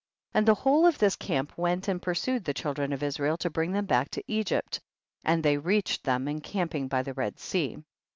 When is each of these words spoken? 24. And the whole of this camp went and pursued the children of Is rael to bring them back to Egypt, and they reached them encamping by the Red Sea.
24. 0.31 0.39
And 0.39 0.47
the 0.47 0.59
whole 0.61 0.87
of 0.87 0.97
this 0.97 1.15
camp 1.15 1.55
went 1.55 1.87
and 1.87 2.01
pursued 2.01 2.43
the 2.43 2.55
children 2.55 2.91
of 2.91 3.03
Is 3.03 3.19
rael 3.19 3.37
to 3.37 3.51
bring 3.51 3.71
them 3.71 3.85
back 3.85 4.09
to 4.09 4.23
Egypt, 4.25 4.79
and 5.23 5.43
they 5.43 5.59
reached 5.59 6.05
them 6.05 6.27
encamping 6.27 6.87
by 6.87 7.03
the 7.03 7.13
Red 7.13 7.37
Sea. 7.37 7.77